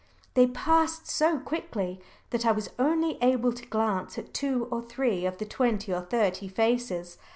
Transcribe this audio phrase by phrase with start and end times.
[0.33, 2.01] They passed so quickly,
[2.31, 6.01] that I was only able to glance at two or three of the twenty or
[6.01, 7.19] thirty faces.